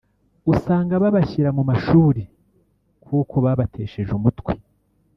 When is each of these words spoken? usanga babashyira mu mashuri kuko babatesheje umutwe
usanga 0.53 0.93
babashyira 1.03 1.49
mu 1.57 1.63
mashuri 1.69 2.21
kuko 3.05 3.35
babatesheje 3.45 4.11
umutwe 4.19 4.53